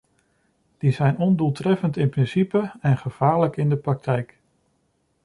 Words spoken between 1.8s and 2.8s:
in principe